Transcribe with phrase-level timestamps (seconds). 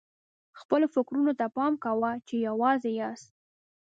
[0.59, 3.29] خپلو فکرونو ته پام کوه چې یوازې یاست.